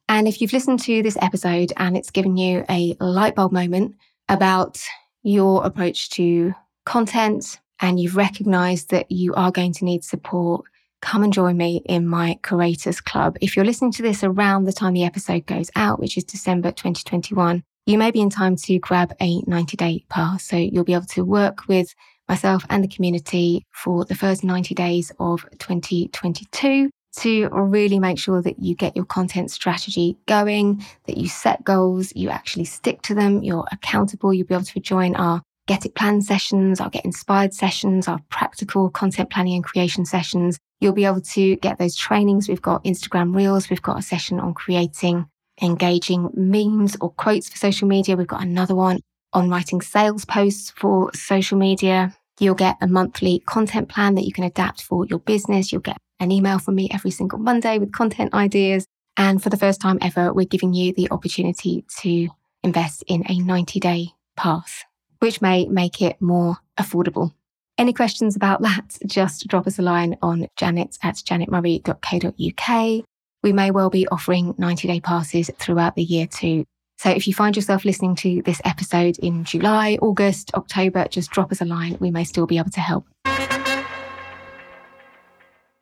And 0.09 0.27
if 0.27 0.41
you've 0.41 0.53
listened 0.53 0.81
to 0.81 1.01
this 1.01 1.17
episode 1.21 1.71
and 1.77 1.95
it's 1.95 2.11
given 2.11 2.35
you 2.35 2.65
a 2.69 2.95
light 2.99 3.35
bulb 3.35 3.53
moment 3.53 3.95
about 4.27 4.83
your 5.23 5.65
approach 5.65 6.09
to 6.11 6.53
content 6.85 7.59
and 7.79 7.99
you've 7.99 8.17
recognized 8.17 8.91
that 8.91 9.09
you 9.09 9.33
are 9.33 9.49
going 9.49 9.71
to 9.73 9.85
need 9.85 10.03
support, 10.03 10.65
come 11.01 11.23
and 11.23 11.33
join 11.33 11.57
me 11.57 11.81
in 11.85 12.05
my 12.05 12.37
Curators 12.43 12.99
Club. 12.99 13.37
If 13.41 13.55
you're 13.55 13.65
listening 13.65 13.93
to 13.93 14.03
this 14.03 14.23
around 14.23 14.65
the 14.65 14.73
time 14.73 14.93
the 14.93 15.05
episode 15.05 15.45
goes 15.45 15.71
out, 15.75 15.99
which 15.99 16.17
is 16.17 16.25
December 16.25 16.71
2021, 16.71 17.63
you 17.85 17.97
may 17.97 18.11
be 18.11 18.21
in 18.21 18.29
time 18.29 18.55
to 18.57 18.79
grab 18.79 19.13
a 19.21 19.41
90 19.41 19.77
day 19.77 20.05
pass. 20.09 20.45
So 20.45 20.57
you'll 20.57 20.83
be 20.83 20.93
able 20.93 21.05
to 21.07 21.25
work 21.25 21.67
with 21.67 21.95
myself 22.33 22.65
and 22.71 22.83
the 22.83 22.87
community 22.87 23.63
for 23.71 24.05
the 24.05 24.15
first 24.15 24.43
90 24.43 24.73
days 24.73 25.11
of 25.19 25.45
2022 25.59 26.89
to 27.17 27.47
really 27.51 27.99
make 27.99 28.17
sure 28.17 28.41
that 28.41 28.57
you 28.57 28.73
get 28.73 28.95
your 28.95 29.05
content 29.05 29.51
strategy 29.51 30.17
going, 30.27 30.83
that 31.05 31.17
you 31.17 31.27
set 31.27 31.63
goals, 31.63 32.11
you 32.15 32.29
actually 32.29 32.65
stick 32.65 33.03
to 33.03 33.13
them, 33.13 33.43
you're 33.43 33.67
accountable. 33.71 34.33
You'll 34.33 34.47
be 34.47 34.55
able 34.55 34.65
to 34.65 34.79
join 34.79 35.15
our 35.15 35.43
Get 35.67 35.85
It 35.85 35.93
Planned 35.93 36.25
sessions, 36.25 36.81
our 36.81 36.89
Get 36.89 37.05
Inspired 37.05 37.53
sessions, 37.53 38.07
our 38.07 38.19
practical 38.29 38.89
content 38.89 39.29
planning 39.29 39.53
and 39.53 39.63
creation 39.63 40.03
sessions. 40.03 40.57
You'll 40.81 40.93
be 40.93 41.05
able 41.05 41.21
to 41.21 41.55
get 41.57 41.77
those 41.77 41.95
trainings. 41.95 42.49
We've 42.49 42.59
got 42.63 42.83
Instagram 42.83 43.35
Reels. 43.35 43.69
We've 43.69 43.79
got 43.79 43.99
a 43.99 44.01
session 44.01 44.39
on 44.39 44.55
creating 44.55 45.27
engaging 45.61 46.31
memes 46.33 46.97
or 46.99 47.11
quotes 47.11 47.47
for 47.47 47.57
social 47.57 47.87
media. 47.87 48.17
We've 48.17 48.25
got 48.25 48.41
another 48.41 48.73
one 48.73 49.01
on 49.33 49.51
writing 49.51 49.81
sales 49.81 50.25
posts 50.25 50.71
for 50.75 51.11
social 51.13 51.59
media. 51.59 52.15
You'll 52.39 52.55
get 52.55 52.77
a 52.81 52.87
monthly 52.87 53.39
content 53.45 53.89
plan 53.89 54.15
that 54.15 54.25
you 54.25 54.33
can 54.33 54.43
adapt 54.43 54.81
for 54.81 55.05
your 55.05 55.19
business. 55.19 55.71
You'll 55.71 55.81
get 55.81 55.97
an 56.19 56.31
email 56.31 56.59
from 56.59 56.75
me 56.75 56.89
every 56.91 57.11
single 57.11 57.39
Monday 57.39 57.77
with 57.77 57.91
content 57.91 58.33
ideas. 58.33 58.85
And 59.17 59.41
for 59.41 59.49
the 59.49 59.57
first 59.57 59.79
time 59.79 59.99
ever, 60.01 60.33
we're 60.33 60.45
giving 60.45 60.73
you 60.73 60.93
the 60.93 61.09
opportunity 61.11 61.85
to 61.99 62.29
invest 62.63 63.03
in 63.07 63.23
a 63.29 63.39
90 63.39 63.79
day 63.79 64.09
pass, 64.35 64.83
which 65.19 65.41
may 65.41 65.67
make 65.67 66.01
it 66.01 66.21
more 66.21 66.57
affordable. 66.79 67.33
Any 67.77 67.93
questions 67.93 68.35
about 68.35 68.61
that, 68.61 68.97
just 69.05 69.47
drop 69.47 69.67
us 69.67 69.79
a 69.79 69.81
line 69.81 70.17
on 70.21 70.47
janet 70.57 70.97
at 71.03 71.15
janetmurray.co.uk. 71.15 73.05
We 73.43 73.51
may 73.53 73.71
well 73.71 73.89
be 73.89 74.07
offering 74.07 74.55
90 74.57 74.87
day 74.87 74.99
passes 74.99 75.51
throughout 75.57 75.95
the 75.95 76.03
year 76.03 76.27
too. 76.27 76.65
So 76.97 77.09
if 77.09 77.27
you 77.27 77.33
find 77.33 77.55
yourself 77.55 77.85
listening 77.85 78.15
to 78.17 78.41
this 78.43 78.61
episode 78.63 79.17
in 79.19 79.43
July, 79.43 79.97
August, 80.01 80.51
October, 80.53 81.07
just 81.09 81.31
drop 81.31 81.51
us 81.51 81.61
a 81.61 81.65
line. 81.65 81.97
We 81.99 82.11
may 82.11 82.23
still 82.23 82.47
be 82.47 82.57
able 82.57 82.71
to 82.71 82.79
help. 82.79 83.05